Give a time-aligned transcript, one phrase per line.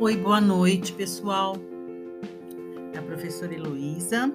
[0.00, 1.56] Oi, boa noite, pessoal.
[2.94, 4.32] É a professora Heloísa.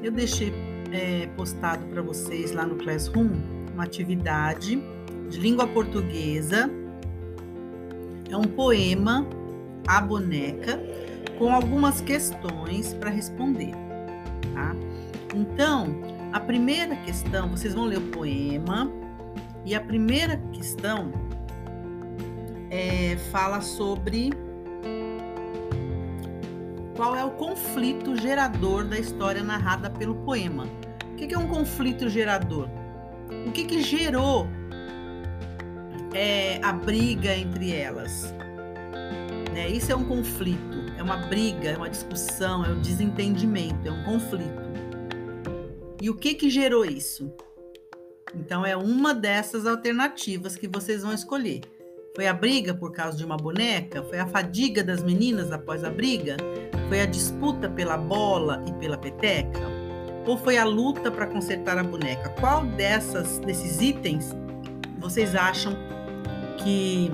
[0.00, 0.52] Eu deixei
[0.92, 3.32] é, postado para vocês lá no Classroom
[3.72, 4.80] uma atividade
[5.28, 6.70] de língua portuguesa.
[8.30, 9.26] É um poema,
[9.88, 10.80] A Boneca,
[11.36, 13.72] com algumas questões para responder,
[14.54, 14.76] tá?
[15.34, 15.88] Então,
[16.32, 18.88] a primeira questão, vocês vão ler o poema,
[19.64, 21.10] e a primeira questão
[22.74, 24.30] é, fala sobre
[26.96, 30.66] qual é o conflito gerador da história narrada pelo poema.
[31.12, 32.68] O que é um conflito gerador?
[33.46, 34.48] O que, que gerou
[36.12, 38.34] é, a briga entre elas?
[39.52, 39.68] Né?
[39.68, 44.02] Isso é um conflito, é uma briga, é uma discussão, é um desentendimento, é um
[44.02, 44.64] conflito.
[46.02, 47.32] E o que, que gerou isso?
[48.34, 51.60] Então, é uma dessas alternativas que vocês vão escolher.
[52.16, 54.00] Foi a briga por causa de uma boneca?
[54.04, 56.36] Foi a fadiga das meninas após a briga?
[56.88, 59.58] Foi a disputa pela bola e pela peteca?
[60.24, 62.28] Ou foi a luta para consertar a boneca?
[62.38, 64.30] Qual dessas desses itens
[65.00, 65.76] vocês acham
[66.58, 67.10] que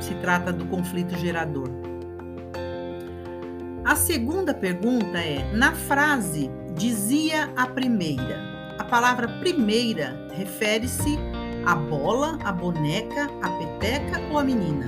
[0.00, 1.70] se trata do conflito gerador?
[3.84, 8.42] A segunda pergunta é: na frase dizia a primeira,
[8.80, 11.35] a palavra primeira refere-se
[11.66, 14.86] à bola, à boneca, à peteca ou à menina?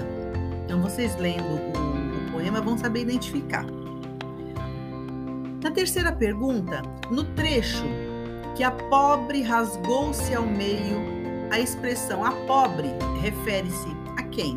[0.65, 3.67] Então, vocês lendo o, o poema vão saber identificar.
[5.61, 7.85] Na terceira pergunta, no trecho
[8.55, 11.03] que a pobre rasgou-se ao meio,
[11.51, 12.89] a expressão a pobre
[13.21, 14.57] refere-se a quem?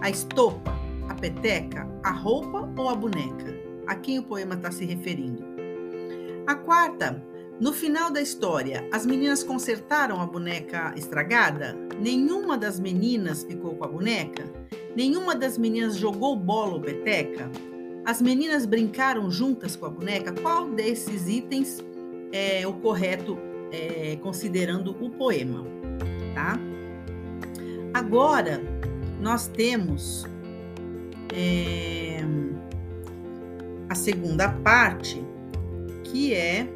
[0.00, 0.76] A estopa,
[1.08, 3.54] a peteca, a roupa ou a boneca?
[3.86, 5.44] A quem o poema está se referindo?
[6.46, 7.22] A quarta,
[7.62, 11.76] no final da história, as meninas consertaram a boneca estragada?
[11.96, 14.42] Nenhuma das meninas ficou com a boneca?
[14.96, 17.48] Nenhuma das meninas jogou bola ou peteca?
[18.04, 20.32] As meninas brincaram juntas com a boneca?
[20.32, 21.78] Qual desses itens
[22.32, 23.38] é o correto
[23.70, 25.64] é, considerando o poema?
[26.34, 26.58] Tá?
[27.94, 28.60] Agora,
[29.20, 30.26] nós temos
[31.32, 32.24] é,
[33.88, 35.24] a segunda parte,
[36.02, 36.66] que é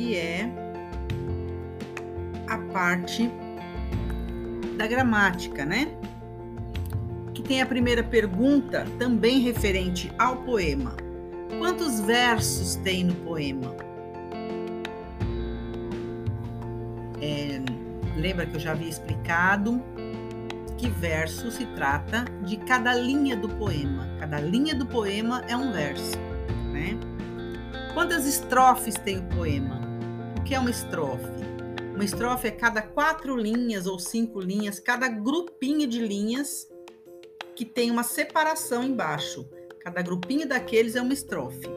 [0.00, 0.50] que é
[2.48, 3.30] a parte
[4.78, 5.88] da gramática, né?
[7.34, 10.96] Que tem a primeira pergunta, também referente ao poema.
[11.58, 13.76] Quantos versos tem no poema?
[17.20, 17.60] É,
[18.16, 19.82] lembra que eu já havia explicado
[20.78, 24.08] que verso se trata de cada linha do poema.
[24.18, 26.16] Cada linha do poema é um verso,
[26.72, 26.98] né?
[27.92, 29.89] Quantas estrofes tem o poema?
[30.50, 31.44] Que é uma estrofe?
[31.94, 36.66] Uma estrofe é cada quatro linhas ou cinco linhas, cada grupinho de linhas
[37.54, 39.48] que tem uma separação embaixo.
[39.78, 41.68] Cada grupinho daqueles é uma estrofe.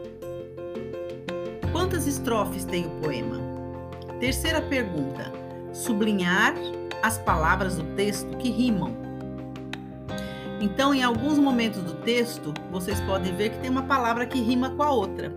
[1.71, 3.39] Quantas estrofes tem o poema?
[4.19, 5.31] Terceira pergunta:
[5.71, 6.55] sublinhar
[7.03, 8.97] as palavras do texto que rimam.
[10.59, 14.71] Então, em alguns momentos do texto, vocês podem ver que tem uma palavra que rima
[14.71, 15.31] com a outra.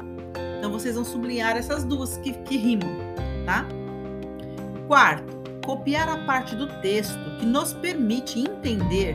[0.56, 3.04] Então, vocês vão sublinhar essas duas que, que rimam
[3.46, 3.66] tá?
[4.86, 5.34] Quarto,
[5.64, 9.14] copiar a parte do texto que nos permite entender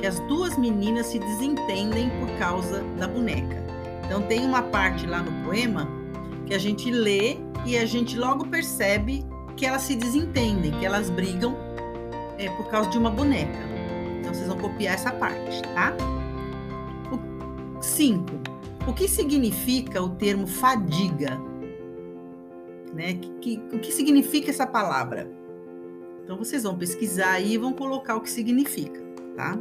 [0.00, 3.64] que as duas meninas se desentendem por causa da boneca.
[4.04, 5.88] Então tem uma parte lá no poema
[6.46, 9.24] que a gente lê e a gente logo percebe
[9.56, 11.56] que elas se desentendem, que elas brigam
[12.38, 13.58] é, por causa de uma boneca.
[14.20, 15.94] Então vocês vão copiar essa parte, tá?
[17.80, 18.34] Cinco.
[18.86, 21.38] O que significa o termo fadiga
[22.96, 23.14] né?
[23.14, 25.30] Que, que, o que significa essa palavra?
[26.24, 29.00] Então vocês vão pesquisar aí e vão colocar o que significa,
[29.36, 29.56] tá?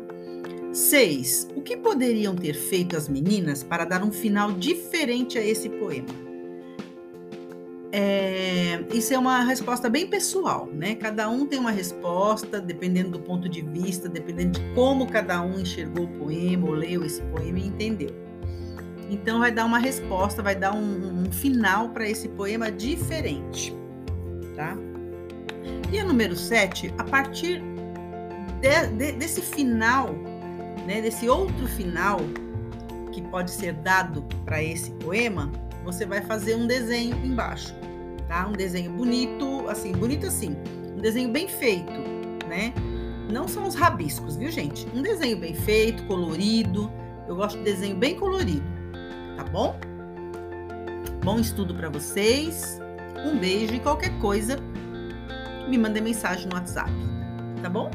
[0.73, 1.47] Seis.
[1.56, 6.07] O que poderiam ter feito as meninas para dar um final diferente a esse poema?
[7.91, 10.95] É, isso é uma resposta bem pessoal, né?
[10.95, 15.60] Cada um tem uma resposta, dependendo do ponto de vista, dependendo de como cada um
[15.60, 18.25] enxergou o poema, ou leu esse poema e entendeu.
[19.10, 23.75] Então, vai dar uma resposta, vai dar um, um final para esse poema diferente,
[24.56, 24.75] tá?
[25.92, 27.62] E a número 7, a partir
[28.62, 30.10] de, de, desse final,
[30.88, 32.19] né, desse outro final
[33.12, 35.51] que pode ser dado para esse poema,
[35.84, 37.75] você vai fazer um desenho embaixo,
[38.28, 38.48] tá?
[38.48, 40.56] Um desenho bonito, assim, bonito assim,
[40.98, 41.92] um desenho bem feito,
[42.50, 42.74] né?
[43.31, 44.88] Não são os rabiscos, viu, gente?
[44.94, 46.92] Um desenho bem feito, colorido.
[47.28, 48.75] Eu gosto de desenho bem colorido
[49.36, 49.80] tá bom?
[51.24, 52.80] Bom estudo para vocês.
[53.26, 54.58] Um beijo e qualquer coisa,
[55.68, 56.92] me mandem mensagem no WhatsApp,
[57.62, 57.90] tá bom?